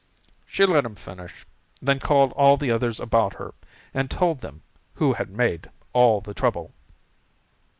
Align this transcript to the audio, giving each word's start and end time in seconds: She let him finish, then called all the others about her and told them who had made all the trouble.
She 0.47 0.65
let 0.65 0.83
him 0.83 0.95
finish, 0.95 1.45
then 1.79 1.99
called 1.99 2.31
all 2.33 2.57
the 2.57 2.71
others 2.71 2.99
about 2.99 3.35
her 3.35 3.53
and 3.93 4.09
told 4.09 4.39
them 4.39 4.63
who 4.95 5.13
had 5.13 5.29
made 5.29 5.69
all 5.93 6.21
the 6.21 6.33
trouble. 6.33 6.73